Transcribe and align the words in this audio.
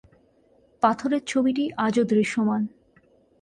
পাথরের 0.83 1.23
ছবিটি 1.25 1.63
আজও 1.77 2.03
দৃশ্যমান। 2.03 2.61